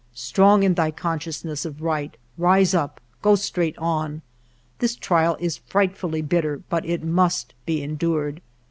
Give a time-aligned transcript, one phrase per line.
[0.15, 4.23] Strong in thy consciousness of right, rise up, go straight on!
[4.79, 8.41] This trial is frightfully bitter, but it must be endured!